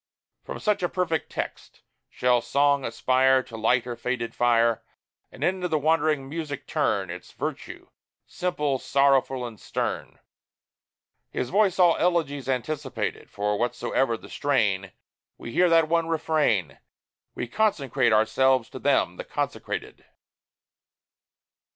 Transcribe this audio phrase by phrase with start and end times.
[0.43, 4.83] From such a perfect text, shall Song aspire To light her faded fire,
[5.31, 7.87] And into wandering music turn Its virtue,
[8.25, 10.17] simple, sorrowful, and stern?
[11.29, 14.91] His voice all elegies anticipated; For, whatsoe'er the strain,
[15.37, 16.79] We hear that one refrain:
[17.35, 20.05] "We consecrate ourselves to them, the Consecrated!"